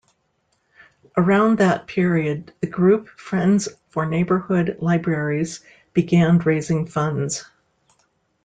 Around 1.15 1.59
that 1.59 1.85
period 1.85 2.51
the 2.59 2.65
group 2.65 3.07
Friends 3.07 3.69
for 3.91 4.07
Neighborhood 4.07 4.77
Libraries 4.79 5.59
began 5.93 6.39
raising 6.39 6.87
funds. 6.87 7.45